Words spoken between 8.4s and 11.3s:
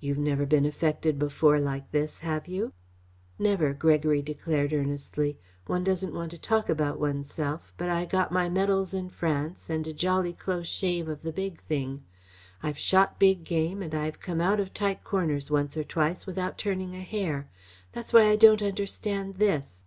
medals in France, and a jolly close shave of